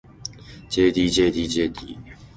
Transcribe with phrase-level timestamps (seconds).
[0.67, 1.95] ｊｄｊｄｊｄ